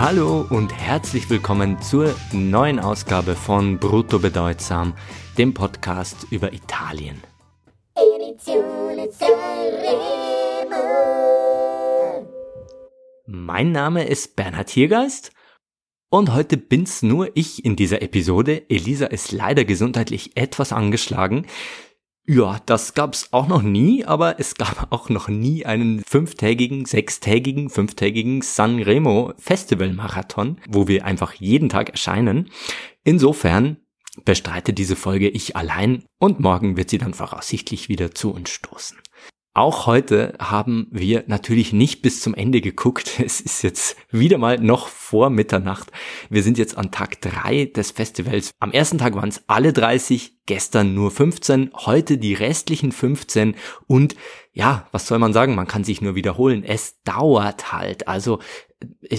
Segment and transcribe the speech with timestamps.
[0.00, 4.94] Hallo und herzlich willkommen zur neuen Ausgabe von Brutto Bedeutsam,
[5.36, 7.22] dem Podcast über Italien.
[13.26, 15.32] Mein Name ist Bernhard Hiergeist
[16.08, 18.70] und heute bin's nur ich in dieser Episode.
[18.70, 21.44] Elisa ist leider gesundheitlich etwas angeschlagen.
[22.32, 27.70] Ja, das gab's auch noch nie, aber es gab auch noch nie einen fünftägigen, sechstägigen,
[27.70, 32.48] fünftägigen Sanremo Festival Marathon, wo wir einfach jeden Tag erscheinen.
[33.02, 33.78] Insofern
[34.24, 38.98] bestreite diese Folge ich allein und morgen wird sie dann voraussichtlich wieder zu uns stoßen.
[39.52, 43.18] Auch heute haben wir natürlich nicht bis zum Ende geguckt.
[43.30, 45.90] Es ist jetzt wieder mal noch vor Mitternacht.
[46.28, 48.52] Wir sind jetzt an Tag drei des Festivals.
[48.60, 54.14] Am ersten Tag waren es alle 30, gestern nur 15, heute die restlichen 15 und
[54.52, 55.54] ja, was soll man sagen?
[55.54, 56.64] Man kann sich nur wiederholen.
[56.64, 58.08] Es dauert halt.
[58.08, 58.40] Also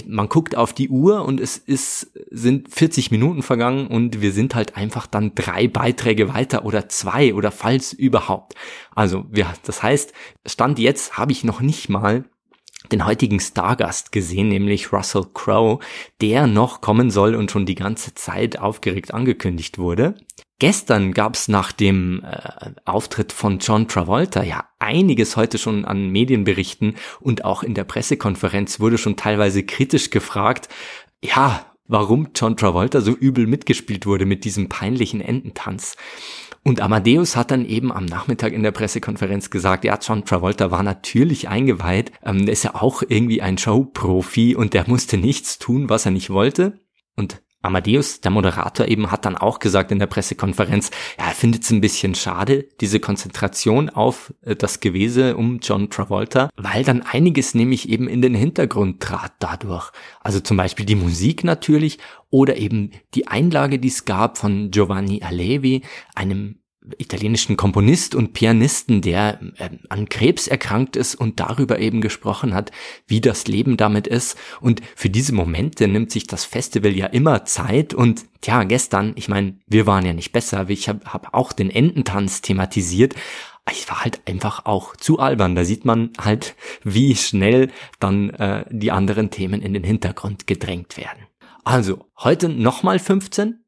[0.06, 4.54] man guckt auf die Uhr und es ist, sind 40 Minuten vergangen und wir sind
[4.54, 8.54] halt einfach dann drei Beiträge weiter oder zwei oder falls überhaupt.
[8.94, 10.12] Also, ja, das heißt,
[10.46, 12.24] Stand jetzt habe ich noch nicht mal
[12.90, 15.78] den heutigen Stargast gesehen, nämlich Russell Crowe,
[16.20, 20.16] der noch kommen soll und schon die ganze Zeit aufgeregt angekündigt wurde.
[20.62, 26.94] Gestern gab's nach dem äh, Auftritt von John Travolta ja einiges heute schon an Medienberichten
[27.18, 30.68] und auch in der Pressekonferenz wurde schon teilweise kritisch gefragt,
[31.20, 35.96] ja, warum John Travolta so übel mitgespielt wurde mit diesem peinlichen Ententanz.
[36.62, 40.84] Und Amadeus hat dann eben am Nachmittag in der Pressekonferenz gesagt, ja, John Travolta war
[40.84, 46.06] natürlich eingeweiht, ähm, ist ja auch irgendwie ein Showprofi und der musste nichts tun, was
[46.06, 46.78] er nicht wollte.
[47.16, 51.62] Und Amadeus, der Moderator eben, hat dann auch gesagt in der Pressekonferenz, ja, er findet
[51.62, 57.02] es ein bisschen schade, diese Konzentration auf äh, das Gewese um John Travolta, weil dann
[57.02, 59.90] einiges nämlich eben in den Hintergrund trat dadurch.
[60.20, 61.98] Also zum Beispiel die Musik natürlich
[62.30, 65.82] oder eben die Einlage, die es gab von Giovanni Allevi,
[66.14, 66.61] einem
[66.98, 72.72] italienischen Komponist und Pianisten, der äh, an Krebs erkrankt ist und darüber eben gesprochen hat,
[73.06, 74.36] wie das Leben damit ist.
[74.60, 77.94] Und für diese Momente nimmt sich das Festival ja immer Zeit.
[77.94, 80.68] Und tja, gestern, ich meine, wir waren ja nicht besser.
[80.68, 83.14] Ich habe hab auch den Ententanz thematisiert.
[83.70, 85.54] Ich war halt einfach auch zu albern.
[85.54, 90.96] Da sieht man halt, wie schnell dann äh, die anderen Themen in den Hintergrund gedrängt
[90.96, 91.26] werden.
[91.64, 93.62] Also, heute nochmal 15,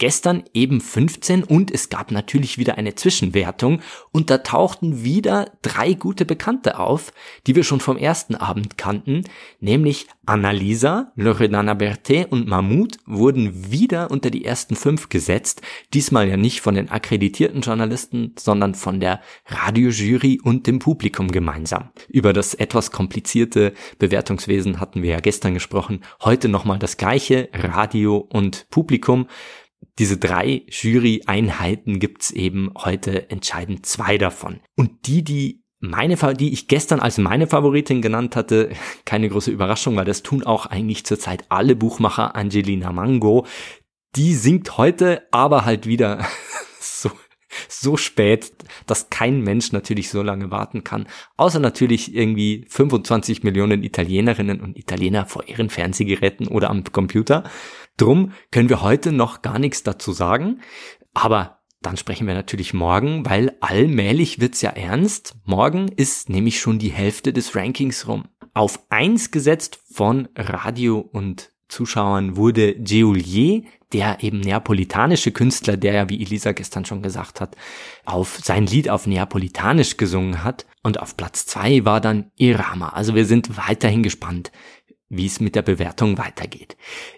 [0.00, 3.82] Gestern eben 15 und es gab natürlich wieder eine Zwischenwertung.
[4.12, 7.12] Und da tauchten wieder drei gute Bekannte auf,
[7.46, 9.24] die wir schon vom ersten Abend kannten,
[9.60, 15.60] nämlich Annalisa, Loredana Berthet und Mahmoud wurden wieder unter die ersten fünf gesetzt,
[15.92, 21.90] diesmal ja nicht von den akkreditierten Journalisten, sondern von der Radiojury und dem Publikum gemeinsam.
[22.08, 28.16] Über das etwas komplizierte Bewertungswesen hatten wir ja gestern gesprochen, heute nochmal das gleiche, Radio
[28.16, 29.26] und Publikum
[29.98, 34.60] diese drei Jury-Einheiten gibt's eben heute entscheidend zwei davon.
[34.76, 38.70] Und die, die meine, die ich gestern als meine Favoritin genannt hatte,
[39.04, 43.46] keine große Überraschung, weil das tun auch eigentlich zurzeit alle Buchmacher, Angelina Mango,
[44.16, 46.26] die singt heute aber halt wieder
[46.80, 47.10] so,
[47.68, 48.52] so spät,
[48.86, 51.06] dass kein Mensch natürlich so lange warten kann,
[51.36, 57.44] außer natürlich irgendwie 25 Millionen Italienerinnen und Italiener vor ihren Fernsehgeräten oder am Computer.
[57.96, 60.60] Drum können wir heute noch gar nichts dazu sagen,
[61.14, 65.36] aber dann sprechen wir natürlich morgen, weil allmählich wird's ja ernst.
[65.44, 68.24] Morgen ist nämlich schon die Hälfte des Rankings rum.
[68.52, 73.62] Auf eins gesetzt von Radio und Zuschauern wurde Giulier,
[73.92, 77.56] der eben neapolitanische Künstler, der ja, wie Elisa gestern schon gesagt hat,
[78.04, 80.66] auf sein Lied auf Neapolitanisch gesungen hat.
[80.82, 82.90] Und auf Platz zwei war dann Irama.
[82.90, 84.52] Also wir sind weiterhin gespannt,
[85.10, 86.76] wie es mit der Bewertung weitergeht.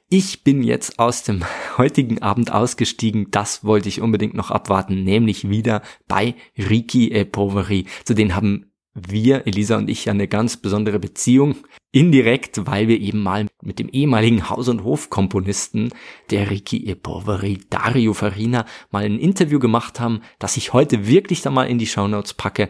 [0.08, 1.44] Ich bin jetzt aus dem
[1.78, 7.87] heutigen Abend ausgestiegen, das wollte ich unbedingt noch abwarten, nämlich wieder bei Ricky e Poveri.
[8.05, 11.56] Zu denen haben wir, Elisa und ich, eine ganz besondere Beziehung.
[11.93, 15.90] Indirekt, weil wir eben mal mit dem ehemaligen Haus- und Hofkomponisten
[16.31, 21.43] der Ricky e Poveri, Dario Farina, mal ein Interview gemacht haben, das ich heute wirklich
[21.43, 22.69] da mal in die Shownotes packe.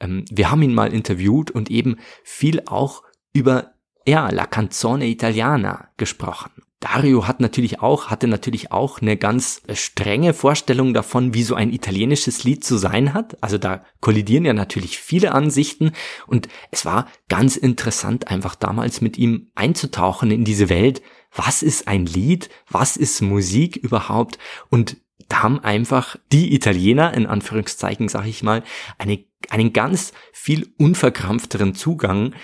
[0.00, 3.02] Ähm, wir haben ihn mal interviewt und eben viel auch
[3.32, 3.75] über
[4.06, 6.50] ja, La Canzone Italiana gesprochen.
[6.80, 11.72] Dario hat natürlich auch, hatte natürlich auch eine ganz strenge Vorstellung davon, wie so ein
[11.72, 13.42] italienisches Lied zu sein hat.
[13.42, 15.92] Also da kollidieren ja natürlich viele Ansichten
[16.26, 21.02] und es war ganz interessant, einfach damals mit ihm einzutauchen in diese Welt.
[21.34, 22.50] Was ist ein Lied?
[22.70, 24.38] Was ist Musik überhaupt?
[24.68, 24.98] Und
[25.28, 28.62] da haben einfach die Italiener, in Anführungszeichen sage ich mal,
[28.98, 32.34] eine, einen ganz viel unverkrampfteren Zugang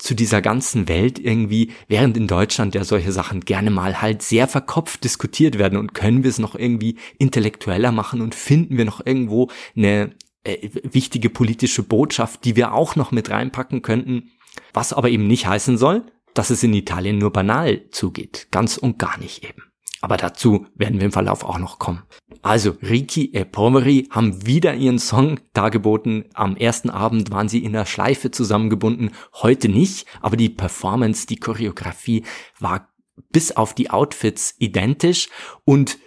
[0.00, 4.48] zu dieser ganzen Welt irgendwie, während in Deutschland ja solche Sachen gerne mal halt sehr
[4.48, 9.04] verkopft diskutiert werden und können wir es noch irgendwie intellektueller machen und finden wir noch
[9.04, 14.30] irgendwo eine äh, wichtige politische Botschaft, die wir auch noch mit reinpacken könnten,
[14.72, 18.98] was aber eben nicht heißen soll, dass es in Italien nur banal zugeht, ganz und
[18.98, 19.69] gar nicht eben.
[20.00, 22.02] Aber dazu werden wir im Verlauf auch noch kommen.
[22.42, 26.24] Also, Riki e Poveri haben wieder ihren Song dargeboten.
[26.32, 31.36] Am ersten Abend waren sie in der Schleife zusammengebunden, heute nicht, aber die Performance, die
[31.36, 32.24] Choreografie
[32.58, 32.88] war
[33.30, 35.28] bis auf die Outfits identisch
[35.64, 35.98] und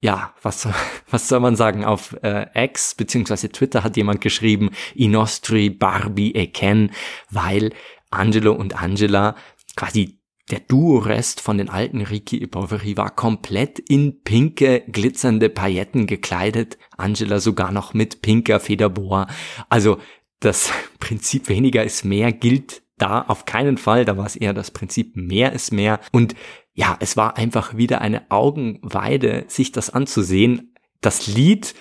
[0.00, 0.68] ja, was,
[1.10, 1.84] was soll man sagen?
[1.84, 6.92] Auf äh, X beziehungsweise Twitter hat jemand geschrieben, I nostri Barbie e Ken,
[7.30, 7.72] weil
[8.10, 9.34] Angelo und Angela
[9.76, 10.18] quasi
[10.50, 16.76] der Duo-Rest von den alten Ricky e Poveri war komplett in pinke, glitzernde Pailletten gekleidet.
[16.96, 19.26] Angela sogar noch mit pinker Federboa.
[19.68, 19.98] Also
[20.40, 24.04] das Prinzip weniger ist mehr gilt da auf keinen Fall.
[24.04, 25.98] Da war es eher das Prinzip mehr ist mehr.
[26.12, 26.34] Und
[26.74, 30.74] ja, es war einfach wieder eine Augenweide, sich das anzusehen.
[31.00, 31.74] Das Lied,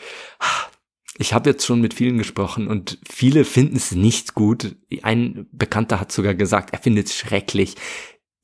[1.17, 4.75] ich habe jetzt schon mit vielen gesprochen und viele finden es nicht gut.
[5.01, 7.75] Ein Bekannter hat sogar gesagt, er findet es schrecklich.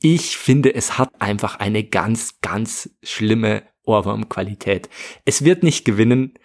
[0.01, 4.89] Ich finde, es hat einfach eine ganz, ganz schlimme Ohrwurmqualität.
[5.25, 6.35] Es wird nicht gewinnen,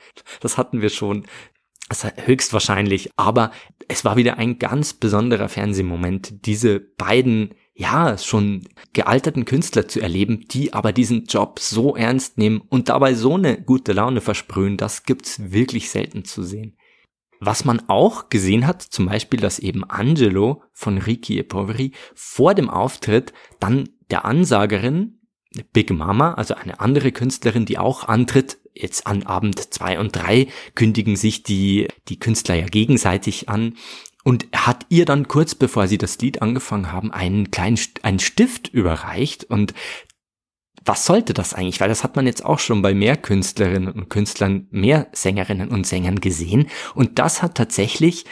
[0.40, 1.26] das hatten wir schon,
[1.88, 3.52] das höchstwahrscheinlich, aber
[3.86, 10.46] es war wieder ein ganz besonderer Fernsehmoment, diese beiden ja, schon gealterten Künstler zu erleben,
[10.48, 15.02] die aber diesen Job so ernst nehmen und dabei so eine gute Laune versprühen, das
[15.02, 16.76] gibt's wirklich selten zu sehen.
[17.40, 22.54] Was man auch gesehen hat, zum Beispiel, dass eben Angelo von Ricky e Poveri vor
[22.54, 25.18] dem Auftritt dann der Ansagerin
[25.72, 30.48] Big Mama, also eine andere Künstlerin, die auch antritt, jetzt an Abend zwei und drei
[30.74, 33.74] kündigen sich die, die Künstler ja gegenseitig an.
[34.24, 38.68] Und hat ihr dann kurz bevor sie das Lied angefangen haben, einen kleinen einen Stift
[38.68, 39.74] überreicht und
[40.84, 41.80] was sollte das eigentlich?
[41.80, 45.86] Weil das hat man jetzt auch schon bei mehr Künstlerinnen und Künstlern, mehr Sängerinnen und
[45.86, 46.68] Sängern gesehen.
[46.94, 48.24] Und das hat tatsächlich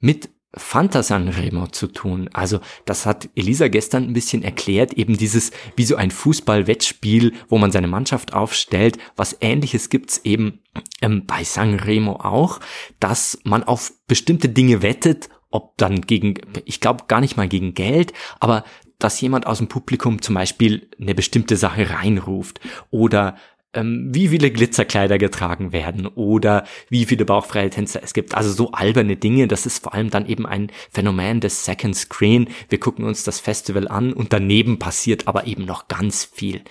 [0.00, 2.30] mit Fanta Sanremo zu tun.
[2.32, 7.58] Also das hat Elisa gestern ein bisschen erklärt, eben dieses wie so ein Fußball-Wettspiel, wo
[7.58, 8.98] man seine Mannschaft aufstellt.
[9.14, 10.60] Was ähnliches gibt's eben
[11.02, 12.60] ähm, bei Sanremo auch,
[12.98, 16.34] dass man auf bestimmte Dinge wettet ob dann gegen,
[16.64, 18.64] ich glaube gar nicht mal gegen Geld, aber
[18.98, 22.60] dass jemand aus dem Publikum zum Beispiel eine bestimmte Sache reinruft
[22.90, 23.36] oder
[23.74, 28.34] ähm, wie viele Glitzerkleider getragen werden oder wie viele bauchfreie Tänzer es gibt.
[28.34, 29.46] Also so alberne Dinge.
[29.46, 32.48] Das ist vor allem dann eben ein Phänomen des Second Screen.
[32.68, 36.62] Wir gucken uns das Festival an und daneben passiert aber eben noch ganz viel.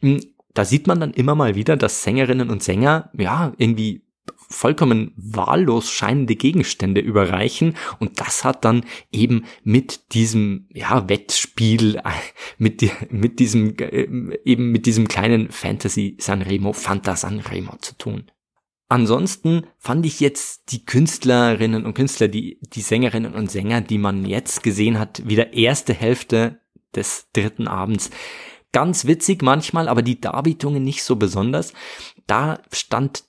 [0.00, 0.20] Hm,
[0.52, 4.03] da sieht man dann immer mal wieder, dass Sängerinnen und Sänger, ja, irgendwie
[4.48, 12.00] vollkommen wahllos scheinende Gegenstände überreichen und das hat dann eben mit diesem ja Wettspiel
[12.58, 18.30] mit die, mit diesem äh, eben mit diesem kleinen Fantasy Sanremo Fanta Sanremo zu tun.
[18.88, 24.24] Ansonsten fand ich jetzt die Künstlerinnen und Künstler, die die Sängerinnen und Sänger, die man
[24.26, 26.60] jetzt gesehen hat, wieder erste Hälfte
[26.94, 28.10] des dritten Abends
[28.74, 31.72] ganz witzig manchmal, aber die Darbietungen nicht so besonders.
[32.26, 33.24] Da stand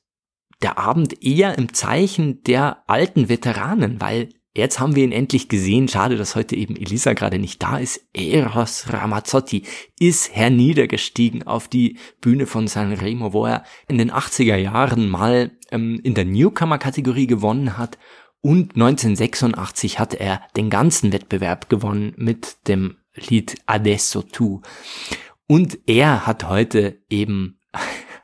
[0.61, 5.87] der Abend eher im Zeichen der alten Veteranen, weil jetzt haben wir ihn endlich gesehen.
[5.87, 8.01] Schade, dass heute eben Elisa gerade nicht da ist.
[8.13, 9.63] Eros Ramazzotti
[9.99, 15.99] ist herniedergestiegen auf die Bühne von Sanremo, wo er in den 80er Jahren mal ähm,
[16.03, 17.97] in der Newcomer-Kategorie gewonnen hat.
[18.41, 24.61] Und 1986 hat er den ganzen Wettbewerb gewonnen mit dem Lied Adesso Tu.
[25.47, 27.59] Und er hat heute eben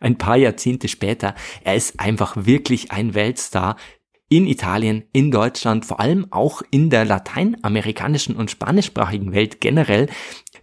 [0.02, 3.78] ein paar Jahrzehnte später, er ist einfach wirklich ein Weltstar
[4.32, 10.08] in Italien, in Deutschland, vor allem auch in der lateinamerikanischen und spanischsprachigen Welt generell.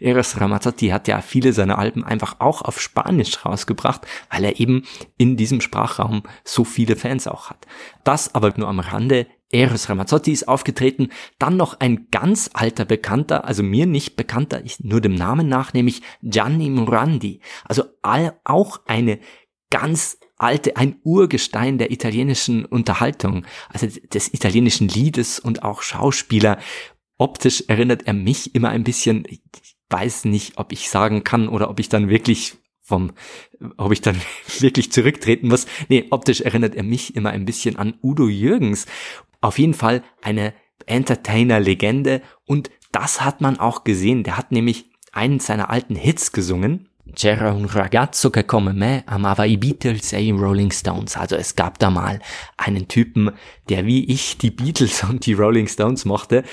[0.00, 4.85] Eros Ramazzotti hat ja viele seiner Alben einfach auch auf Spanisch rausgebracht, weil er eben
[5.18, 7.66] in diesem Sprachraum so viele Fans auch hat.
[8.04, 9.26] Das aber nur am Rande.
[9.50, 14.81] Eros Ramazzotti ist aufgetreten, dann noch ein ganz alter Bekannter, also mir nicht bekannter, ich
[14.81, 17.40] nur dem Namen nach, nämlich Gianni Morandi.
[17.64, 19.19] Also all, auch eine
[19.71, 26.59] ganz alte, ein Urgestein der italienischen Unterhaltung, also des italienischen Liedes und auch Schauspieler.
[27.17, 29.43] Optisch erinnert er mich immer ein bisschen, ich
[29.90, 33.12] weiß nicht, ob ich sagen kann oder ob ich dann wirklich vom,
[33.76, 34.16] ob ich dann
[34.61, 35.66] wirklich zurücktreten muss.
[35.88, 38.87] Nee, optisch erinnert er mich immer ein bisschen an Udo Jürgens.
[39.40, 40.54] Auf jeden Fall eine
[40.87, 44.25] Entertainer-Legende und das hat man auch gesehen.
[44.25, 46.88] Der hat nämlich einen seiner alten Hits gesungen.
[47.14, 51.16] C'era un ragazzo che come me amava i Beatles e i Rolling Stones.
[51.16, 52.21] Also es gab da mal
[52.57, 53.30] einen Typen,
[53.68, 56.45] der wie ich die Beatles und die Rolling Stones mochte.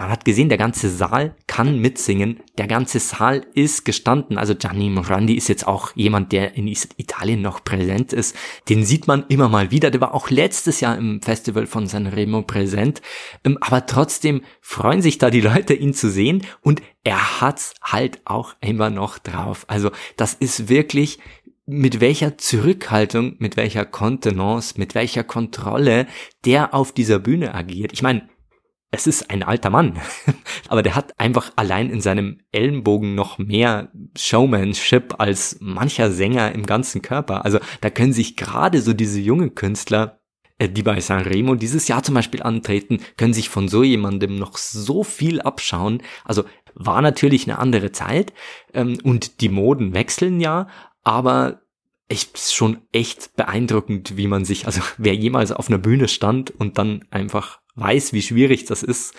[0.00, 2.40] Man hat gesehen, der ganze Saal kann mitsingen.
[2.56, 4.38] Der ganze Saal ist gestanden.
[4.38, 8.34] Also Gianni Morandi ist jetzt auch jemand, der in Italien noch präsent ist.
[8.70, 9.90] Den sieht man immer mal wieder.
[9.90, 13.02] Der war auch letztes Jahr im Festival von Sanremo präsent.
[13.44, 16.46] Ähm, aber trotzdem freuen sich da die Leute, ihn zu sehen.
[16.62, 19.66] Und er hat's halt auch immer noch drauf.
[19.68, 21.18] Also das ist wirklich
[21.66, 26.06] mit welcher Zurückhaltung, mit welcher Kontenance, mit welcher Kontrolle
[26.46, 27.92] der auf dieser Bühne agiert.
[27.92, 28.30] Ich meine,
[28.90, 29.98] es ist ein alter Mann,
[30.68, 36.66] aber der hat einfach allein in seinem Ellenbogen noch mehr Showmanship als mancher Sänger im
[36.66, 37.44] ganzen Körper.
[37.44, 40.20] Also da können sich gerade so diese jungen Künstler,
[40.58, 44.56] äh, die bei Sanremo dieses Jahr zum Beispiel antreten, können sich von so jemandem noch
[44.58, 46.02] so viel abschauen.
[46.24, 46.44] Also
[46.74, 48.32] war natürlich eine andere Zeit
[48.74, 50.66] ähm, und die Moden wechseln ja,
[51.04, 51.62] aber
[52.08, 56.50] ich ist schon echt beeindruckend, wie man sich, also wer jemals auf einer Bühne stand
[56.50, 59.14] und dann einfach weiß, wie schwierig das ist,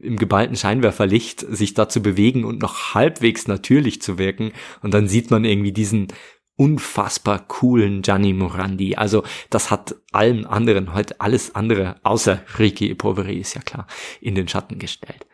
[0.00, 4.52] im geballten Scheinwerferlicht sich da zu bewegen und noch halbwegs natürlich zu wirken.
[4.82, 6.08] Und dann sieht man irgendwie diesen
[6.56, 8.96] unfassbar coolen Gianni Morandi.
[8.96, 13.86] Also das hat allen anderen heute alles andere, außer Ricky Poveri ist ja klar,
[14.20, 15.26] in den Schatten gestellt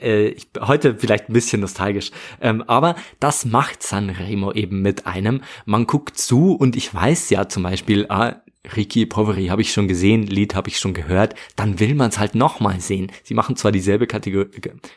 [0.00, 5.42] äh, ich, heute vielleicht ein bisschen nostalgisch, ähm, aber das macht Sanremo eben mit einem.
[5.64, 8.42] Man guckt zu und ich weiß ja zum Beispiel, ah,
[8.74, 12.18] Ricky Poveri habe ich schon gesehen, Lied habe ich schon gehört, dann will man es
[12.18, 13.12] halt nochmal sehen.
[13.22, 14.46] Sie machen zwar dieselbe Kategor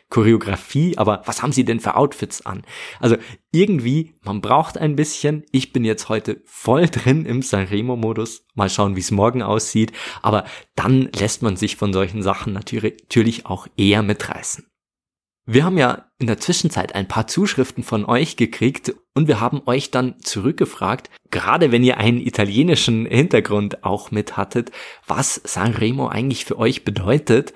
[0.08, 2.62] Choreografie, aber was haben sie denn für Outfits an?
[2.98, 3.16] Also
[3.52, 5.44] irgendwie, man braucht ein bisschen.
[5.52, 8.46] Ich bin jetzt heute voll drin im Sanremo-Modus.
[8.54, 9.92] Mal schauen, wie es morgen aussieht.
[10.22, 10.44] Aber
[10.76, 14.66] dann lässt man sich von solchen Sachen natürlich auch eher mitreißen.
[15.52, 19.62] Wir haben ja in der Zwischenzeit ein paar Zuschriften von euch gekriegt und wir haben
[19.66, 24.70] euch dann zurückgefragt, gerade wenn ihr einen italienischen Hintergrund auch mit hattet,
[25.08, 27.52] was Sanremo eigentlich für euch bedeutet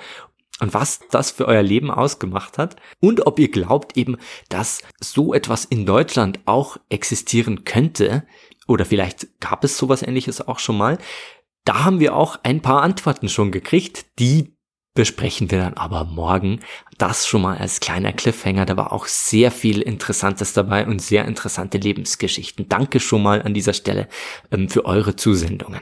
[0.59, 4.17] und was das für euer Leben ausgemacht hat und ob ihr glaubt eben,
[4.49, 8.27] dass so etwas in Deutschland auch existieren könnte
[8.67, 10.99] oder vielleicht gab es sowas ähnliches auch schon mal.
[11.65, 14.54] Da haben wir auch ein paar Antworten schon gekriegt, die
[14.95, 16.61] besprechen wir dann aber morgen.
[16.99, 18.65] Das schon mal als kleiner Cliffhanger.
[18.65, 22.69] Da war auch sehr viel Interessantes dabei und sehr interessante Lebensgeschichten.
[22.69, 24.09] Danke schon mal an dieser Stelle
[24.51, 25.81] ähm, für eure Zusendungen.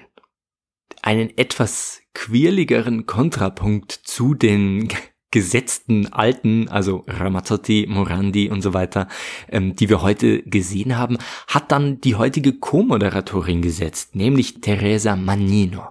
[1.02, 4.88] Einen etwas quirligeren Kontrapunkt zu den
[5.30, 9.08] gesetzten alten, also Ramazzotti, Morandi und so weiter,
[9.48, 11.16] ähm, die wir heute gesehen haben,
[11.48, 15.88] hat dann die heutige Co-Moderatorin gesetzt, nämlich Teresa Manino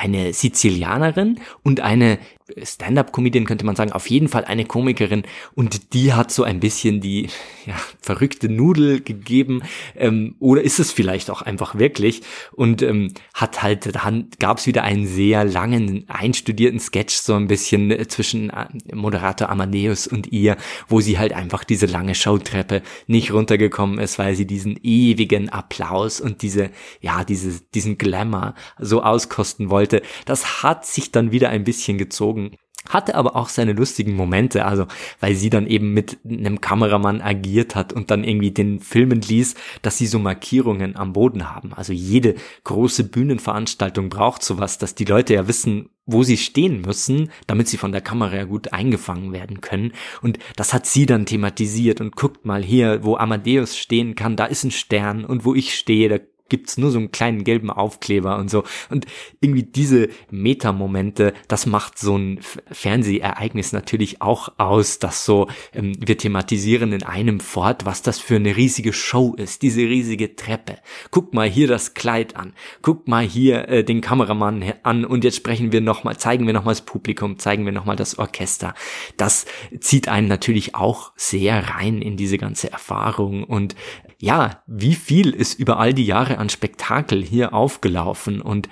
[0.00, 2.18] eine Sizilianerin und eine
[2.62, 5.24] Stand-up-Comedian könnte man sagen, auf jeden Fall eine Komikerin.
[5.54, 7.28] Und die hat so ein bisschen die
[7.66, 9.62] ja, verrückte Nudel gegeben.
[9.96, 12.22] Ähm, oder ist es vielleicht auch einfach wirklich?
[12.52, 17.46] Und ähm, hat halt, dann gab es wieder einen sehr langen, einstudierten Sketch so ein
[17.46, 20.56] bisschen äh, zwischen äh, Moderator Amadeus und ihr,
[20.88, 26.20] wo sie halt einfach diese lange Showtreppe nicht runtergekommen ist, weil sie diesen ewigen Applaus
[26.20, 30.02] und diese, ja, diese, diesen Glamour so auskosten wollte.
[30.24, 32.39] Das hat sich dann wieder ein bisschen gezogen
[32.88, 34.86] hatte aber auch seine lustigen Momente, also
[35.20, 39.54] weil sie dann eben mit einem Kameramann agiert hat und dann irgendwie den filmen ließ,
[39.82, 41.72] dass sie so Markierungen am Boden haben.
[41.74, 42.34] Also jede
[42.64, 47.76] große Bühnenveranstaltung braucht sowas, dass die Leute ja wissen, wo sie stehen müssen, damit sie
[47.76, 49.92] von der Kamera ja gut eingefangen werden können.
[50.22, 54.46] Und das hat sie dann thematisiert und guckt mal hier, wo Amadeus stehen kann, da
[54.46, 56.18] ist ein Stern und wo ich stehe, da
[56.50, 58.64] gibt's nur so einen kleinen gelben Aufkleber und so.
[58.90, 59.06] Und
[59.40, 62.40] irgendwie diese Metamomente, das macht so ein
[62.70, 68.36] Fernsehereignis natürlich auch aus, dass so, ähm, wir thematisieren in einem fort, was das für
[68.36, 70.76] eine riesige Show ist, diese riesige Treppe.
[71.10, 72.52] Guck mal hier das Kleid an,
[72.82, 76.74] guck mal hier äh, den Kameramann an und jetzt sprechen wir nochmal, zeigen wir nochmal
[76.74, 78.74] das Publikum, zeigen wir nochmal das Orchester.
[79.16, 79.46] Das
[79.80, 83.76] zieht einen natürlich auch sehr rein in diese ganze Erfahrung und
[84.20, 88.68] ja, wie viel ist über all die Jahre an Spektakel hier aufgelaufen und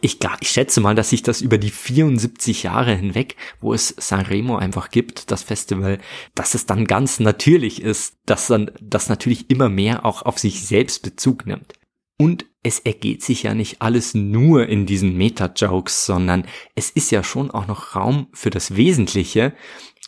[0.00, 4.56] ich, ich schätze mal, dass sich das über die 74 Jahre hinweg, wo es Sanremo
[4.56, 5.98] einfach gibt, das Festival,
[6.34, 10.66] dass es dann ganz natürlich ist, dass dann das natürlich immer mehr auch auf sich
[10.66, 11.74] selbst Bezug nimmt.
[12.20, 17.22] Und es ergeht sich ja nicht alles nur in diesen Meta-Jokes, sondern es ist ja
[17.22, 19.54] schon auch noch Raum für das Wesentliche.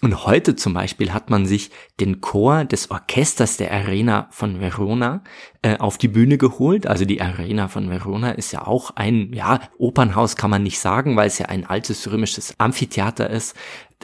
[0.02, 5.23] Und heute zum Beispiel hat man sich den Chor des Orchesters der Arena von Verona
[5.61, 6.87] äh, auf die Bühne geholt.
[6.87, 11.16] Also die Arena von Verona ist ja auch ein, ja, Opernhaus kann man nicht sagen,
[11.16, 13.54] weil es ja ein altes römisches Amphitheater ist.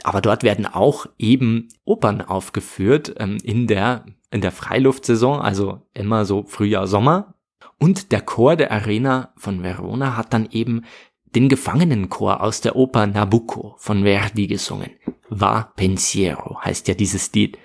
[0.03, 6.25] Aber dort werden auch eben Opern aufgeführt ähm, in der in der Freiluftsaison, also immer
[6.25, 7.33] so Frühjahr, Sommer.
[7.79, 10.83] Und der Chor der Arena von Verona hat dann eben
[11.35, 14.91] den Gefangenenchor aus der Oper Nabucco von Verdi gesungen.
[15.29, 17.57] Va pensiero heißt ja dieses Lied.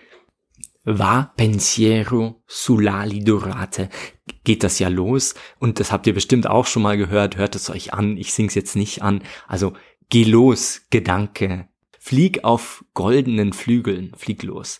[0.84, 3.88] Va pensiero sull'ali dorate
[4.44, 7.70] geht das ja los und das habt ihr bestimmt auch schon mal gehört, hört es
[7.70, 9.22] euch an, ich sing's jetzt nicht an.
[9.46, 9.74] Also
[10.08, 14.78] geh los, Gedanke, flieg auf goldenen Flügeln, flieg los.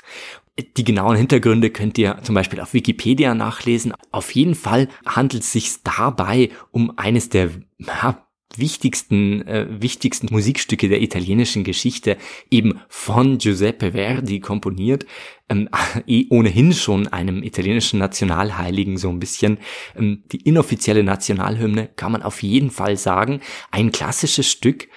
[0.77, 3.95] Die genauen Hintergründe könnt ihr zum Beispiel auf Wikipedia nachlesen.
[4.11, 8.27] Auf jeden Fall handelt es sich dabei um eines der ja,
[8.59, 12.17] wichtigsten, äh, wichtigsten Musikstücke der italienischen Geschichte,
[12.51, 15.07] eben von Giuseppe Verdi komponiert,
[15.49, 15.69] ähm,
[16.07, 19.59] eh ohnehin schon einem italienischen Nationalheiligen so ein bisschen.
[19.97, 23.41] Ähm, die inoffizielle Nationalhymne kann man auf jeden Fall sagen.
[23.71, 24.89] Ein klassisches Stück.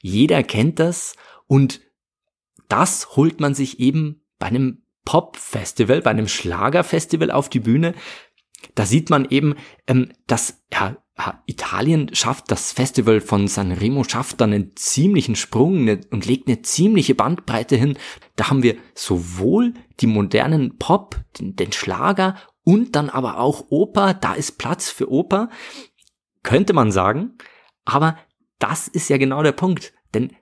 [0.00, 1.80] Jeder kennt das und
[2.68, 7.94] das holt man sich eben bei einem Pop-Festival, bei einem Schlagerfestival auf die Bühne.
[8.74, 9.54] Da sieht man eben,
[9.86, 10.96] ähm, dass ja,
[11.46, 17.14] Italien schafft, das Festival von Sanremo schafft dann einen ziemlichen Sprung und legt eine ziemliche
[17.14, 17.96] Bandbreite hin.
[18.34, 24.14] Da haben wir sowohl die modernen Pop, den, den Schlager und dann aber auch Oper.
[24.14, 25.50] Da ist Platz für Oper,
[26.42, 27.38] könnte man sagen.
[27.84, 28.18] Aber
[28.58, 29.92] das ist ja genau der Punkt.
[30.14, 30.32] Denn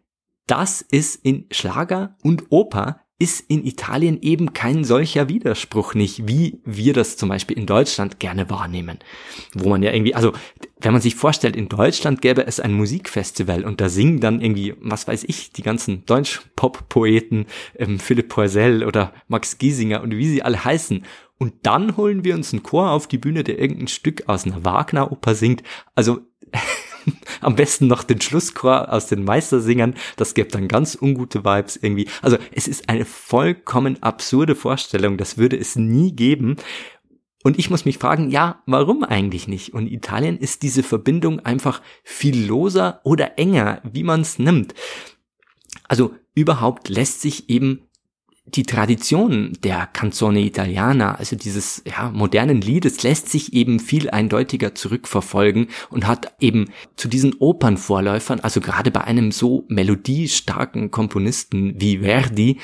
[0.47, 6.59] das ist in Schlager und Oper ist in Italien eben kein solcher Widerspruch nicht, wie
[6.64, 8.99] wir das zum Beispiel in Deutschland gerne wahrnehmen.
[9.55, 10.33] Wo man ja irgendwie, also
[10.81, 14.75] wenn man sich vorstellt, in Deutschland gäbe es ein Musikfestival und da singen dann irgendwie,
[14.81, 17.47] was weiß ich, die ganzen Deutsch-Pop-Poeten,
[17.79, 21.05] ähm, Philipp Poisel oder Max Giesinger und wie sie alle heißen.
[21.38, 24.64] Und dann holen wir uns einen Chor auf die Bühne, der irgendein Stück aus einer
[24.64, 25.62] Wagner-Oper singt.
[25.95, 26.23] Also
[27.40, 29.94] Am besten noch den Schlusschor aus den Meistersingern.
[30.16, 32.09] Das gibt dann ganz ungute Vibes irgendwie.
[32.23, 35.16] Also es ist eine vollkommen absurde Vorstellung.
[35.16, 36.56] Das würde es nie geben.
[37.42, 39.75] Und ich muss mich fragen, ja, warum eigentlich nicht?
[39.75, 44.74] Und Italien ist diese Verbindung einfach viel loser oder enger, wie man es nimmt.
[45.88, 47.83] Also überhaupt lässt sich eben
[48.44, 54.74] die Tradition der Canzone Italiana, also dieses ja, modernen Liedes, lässt sich eben viel eindeutiger
[54.74, 61.98] zurückverfolgen und hat eben zu diesen Opernvorläufern, also gerade bei einem so melodiestarken Komponisten wie
[61.98, 62.59] Verdi,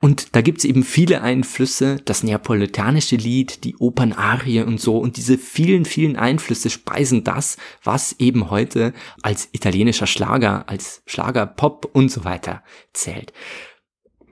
[0.00, 4.98] und da gibt's eben viele Einflüsse, das neapolitanische Lied, die Opernarie und so.
[4.98, 11.88] Und diese vielen, vielen Einflüsse speisen das, was eben heute als italienischer Schlager, als Schlagerpop
[11.94, 12.62] und so weiter
[12.92, 13.32] zählt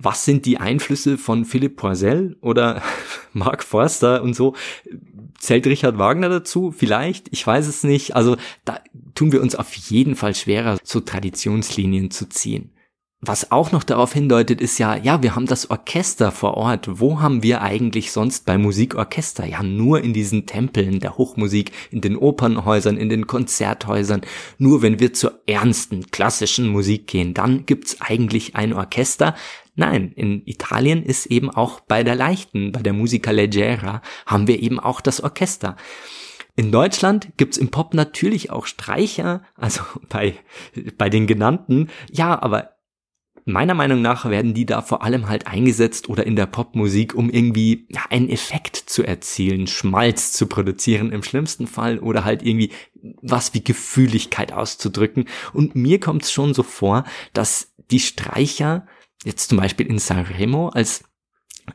[0.02, 2.82] was sind die Einflüsse von Philipp Poisel oder
[3.32, 4.54] Mark Forster und so?
[5.38, 6.72] Zählt Richard Wagner dazu?
[6.72, 7.28] Vielleicht?
[7.30, 8.14] Ich weiß es nicht.
[8.14, 8.80] Also da
[9.14, 12.72] tun wir uns auf jeden Fall schwerer, so Traditionslinien zu ziehen.
[13.24, 16.88] Was auch noch darauf hindeutet, ist ja, ja, wir haben das Orchester vor Ort.
[16.98, 19.46] Wo haben wir eigentlich sonst bei Musikorchester?
[19.46, 24.22] Ja, nur in diesen Tempeln der Hochmusik, in den Opernhäusern, in den Konzerthäusern.
[24.58, 29.36] Nur wenn wir zur ernsten, klassischen Musik gehen, dann gibt's eigentlich ein Orchester.
[29.74, 34.62] Nein, in Italien ist eben auch bei der leichten, bei der Musica Leggera, haben wir
[34.62, 35.76] eben auch das Orchester.
[36.54, 40.34] In Deutschland gibt's im Pop natürlich auch Streicher, also bei,
[40.98, 41.88] bei den genannten.
[42.10, 42.72] Ja, aber
[43.44, 47.30] meiner Meinung nach werden die da vor allem halt eingesetzt oder in der Popmusik, um
[47.30, 52.70] irgendwie einen Effekt zu erzielen, Schmalz zu produzieren im schlimmsten Fall oder halt irgendwie
[53.20, 55.24] was wie Gefühligkeit auszudrücken.
[55.52, 58.86] Und mir kommt's schon so vor, dass die Streicher
[59.24, 61.04] jetzt zum Beispiel in Sanremo als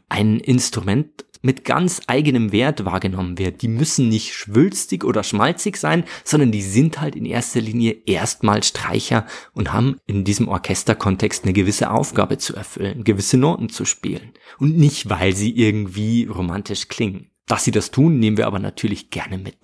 [0.10, 3.62] ein Instrument mit ganz eigenem Wert wahrgenommen wird.
[3.62, 8.64] Die müssen nicht schwülstig oder schmalzig sein, sondern die sind halt in erster Linie erstmal
[8.64, 14.34] Streicher und haben in diesem Orchesterkontext eine gewisse Aufgabe zu erfüllen, gewisse Noten zu spielen.
[14.60, 17.32] Und nicht, weil sie irgendwie romantisch klingen.
[17.46, 19.58] Dass sie das tun, nehmen wir aber natürlich gerne mit.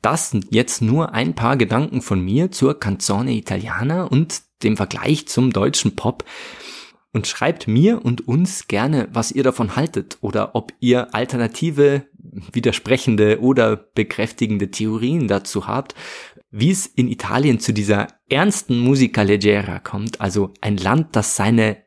[0.00, 5.26] Das sind jetzt nur ein paar Gedanken von mir zur Canzone Italiana und dem Vergleich
[5.28, 6.24] zum deutschen Pop
[7.12, 12.06] und schreibt mir und uns gerne, was ihr davon haltet oder ob ihr alternative,
[12.52, 15.94] widersprechende oder bekräftigende Theorien dazu habt,
[16.50, 21.82] wie es in Italien zu dieser ernsten Musica leggera kommt, also ein Land, das seine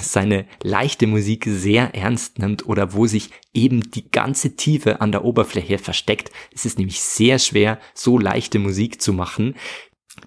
[0.00, 5.24] seine leichte Musik sehr ernst nimmt oder wo sich eben die ganze Tiefe an der
[5.24, 6.30] Oberfläche versteckt.
[6.54, 9.56] Es ist nämlich sehr schwer, so leichte Musik zu machen,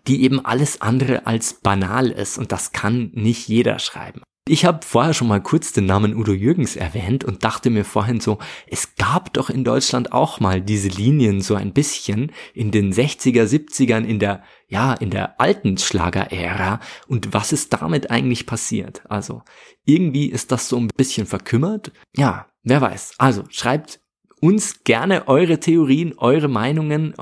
[0.08, 4.22] die eben alles andere als banal ist und das kann nicht jeder schreiben.
[4.48, 8.20] Ich habe vorher schon mal kurz den Namen Udo Jürgens erwähnt und dachte mir vorhin
[8.20, 12.92] so, es gab doch in Deutschland auch mal diese Linien so ein bisschen in den
[12.92, 19.04] 60er, 70ern in der, ja, in der alten Schlagerära und was ist damit eigentlich passiert?
[19.08, 19.44] Also
[19.86, 21.92] irgendwie ist das so ein bisschen verkümmert.
[22.18, 23.14] Ja, wer weiß.
[23.20, 24.02] Also schreibt
[24.40, 27.14] uns gerne eure Theorien, eure Meinungen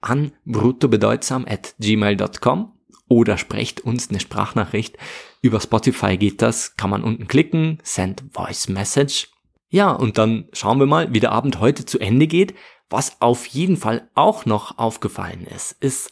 [0.00, 2.79] an bruttobedeutsam at gmail.com
[3.10, 4.96] oder sprecht uns eine Sprachnachricht.
[5.42, 9.28] Über Spotify geht das, kann man unten klicken, Send Voice Message.
[9.68, 12.54] Ja, und dann schauen wir mal, wie der Abend heute zu Ende geht.
[12.88, 16.10] Was auf jeden Fall auch noch aufgefallen ist, ist,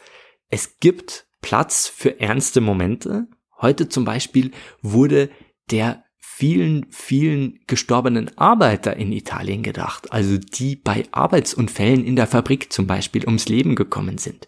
[0.50, 3.28] es gibt Platz für ernste Momente.
[3.60, 4.50] Heute zum Beispiel
[4.82, 5.30] wurde
[5.70, 12.72] der vielen, vielen gestorbenen Arbeiter in Italien gedacht, also die bei Arbeitsunfällen in der Fabrik
[12.72, 14.46] zum Beispiel ums Leben gekommen sind.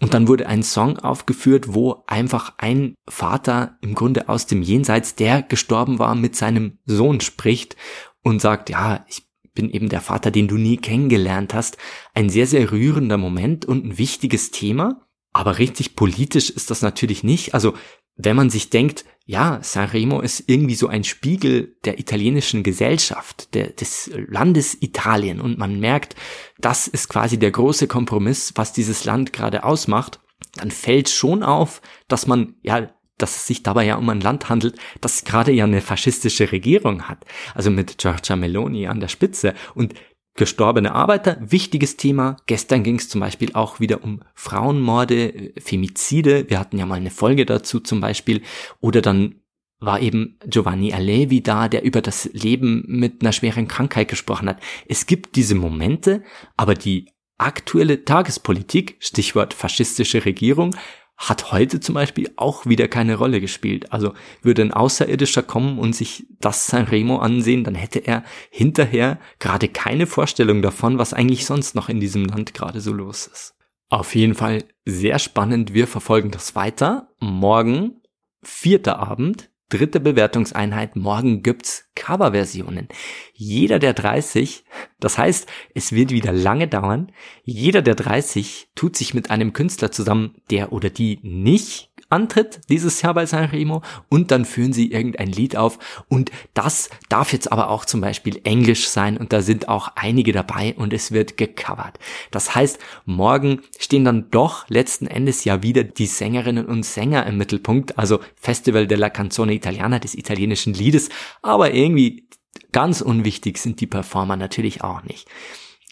[0.00, 5.16] Und dann wurde ein Song aufgeführt, wo einfach ein Vater im Grunde aus dem Jenseits,
[5.16, 7.76] der gestorben war, mit seinem Sohn spricht
[8.22, 11.78] und sagt, ja, ich bin eben der Vater, den du nie kennengelernt hast.
[12.14, 15.04] Ein sehr, sehr rührender Moment und ein wichtiges Thema.
[15.32, 17.54] Aber richtig politisch ist das natürlich nicht.
[17.54, 17.74] Also
[18.18, 23.68] wenn man sich denkt, ja, Sanremo ist irgendwie so ein Spiegel der italienischen Gesellschaft, der,
[23.68, 26.16] des Landes Italien und man merkt,
[26.58, 30.20] das ist quasi der große Kompromiss, was dieses Land gerade ausmacht,
[30.54, 34.48] dann fällt schon auf, dass man ja dass es sich dabei ja um ein Land
[34.48, 37.24] handelt, das gerade ja eine faschistische Regierung hat.
[37.54, 39.54] Also mit Giorgia Meloni an der Spitze.
[39.74, 39.94] Und
[40.38, 42.36] gestorbene Arbeiter, wichtiges Thema.
[42.46, 46.48] Gestern ging es zum Beispiel auch wieder um Frauenmorde, Femizide.
[46.48, 48.40] Wir hatten ja mal eine Folge dazu zum Beispiel.
[48.80, 49.42] Oder dann
[49.80, 54.60] war eben Giovanni Alevi da, der über das Leben mit einer schweren Krankheit gesprochen hat.
[54.86, 56.22] Es gibt diese Momente,
[56.56, 60.74] aber die aktuelle Tagespolitik, Stichwort faschistische Regierung,
[61.18, 63.92] hat heute zum Beispiel auch wieder keine Rolle gespielt.
[63.92, 69.68] Also würde ein Außerirdischer kommen und sich das Sanremo ansehen, dann hätte er hinterher gerade
[69.68, 73.56] keine Vorstellung davon, was eigentlich sonst noch in diesem Land gerade so los ist.
[73.90, 75.74] Auf jeden Fall sehr spannend.
[75.74, 77.08] Wir verfolgen das weiter.
[77.18, 78.00] Morgen,
[78.42, 80.96] vierter Abend, dritte Bewertungseinheit.
[80.96, 82.88] Morgen gibt's Coverversionen.
[83.34, 84.64] Jeder der 30,
[85.00, 87.12] das heißt, es wird wieder lange dauern.
[87.44, 93.02] Jeder der 30 tut sich mit einem Künstler zusammen, der oder die nicht antritt dieses
[93.02, 97.70] Jahr bei Sanremo und dann führen sie irgendein Lied auf und das darf jetzt aber
[97.70, 101.98] auch zum Beispiel Englisch sein und da sind auch einige dabei und es wird gecovert.
[102.30, 107.36] Das heißt, morgen stehen dann doch letzten Endes ja wieder die Sängerinnen und Sänger im
[107.36, 111.08] Mittelpunkt, also Festival della Canzone Italiana des italienischen Liedes,
[111.42, 112.28] aber irgendwie
[112.72, 115.28] ganz unwichtig sind die Performer natürlich auch nicht.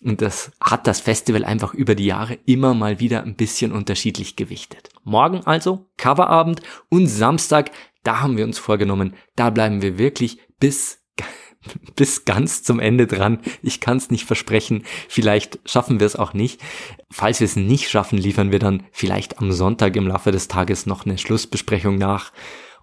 [0.03, 4.37] Und das hat das Festival einfach über die Jahre immer mal wieder ein bisschen unterschiedlich
[4.37, 4.91] gewichtet.
[5.05, 7.71] Morgen also Coverabend und Samstag,
[8.03, 11.03] da haben wir uns vorgenommen, da bleiben wir wirklich bis
[11.97, 13.41] bis ganz zum Ende dran.
[13.63, 14.85] Ich kann es nicht versprechen.
[15.09, 16.61] Vielleicht schaffen wir es auch nicht.
[17.11, 20.87] Falls wir es nicht schaffen, liefern wir dann vielleicht am Sonntag im Laufe des Tages
[20.87, 22.33] noch eine Schlussbesprechung nach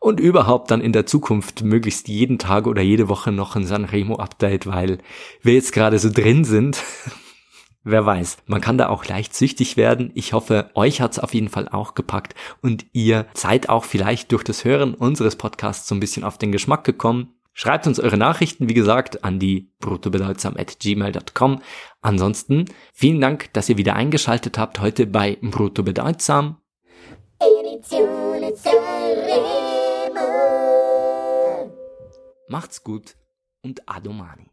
[0.04, 4.68] und überhaupt dann in der Zukunft möglichst jeden Tag oder jede Woche noch ein Sanremo-Update,
[4.68, 4.98] weil
[5.42, 6.84] wir jetzt gerade so drin sind.
[7.86, 10.12] Wer weiß, man kann da auch leicht süchtig werden.
[10.14, 14.44] Ich hoffe, euch hat's auf jeden Fall auch gepackt und ihr seid auch vielleicht durch
[14.44, 17.36] das Hören unseres Podcasts so ein bisschen auf den Geschmack gekommen.
[17.54, 21.62] Schreibt uns eure Nachrichten, wie gesagt, an die bruttobedeutsam.gmail.com.
[22.02, 26.58] Ansonsten vielen Dank, dass ihr wieder eingeschaltet habt heute bei Bruttobedeutsam.
[27.40, 28.23] Edizione
[32.54, 33.18] Macht's gut
[33.64, 34.53] und Adomani.